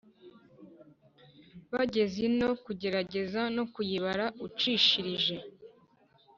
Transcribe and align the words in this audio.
bageze 1.73 2.17
ino 2.29 2.49
kugerageza 2.63 3.41
no 3.55 3.63
kuyibara 3.73 4.25
ucishirije 4.45 5.35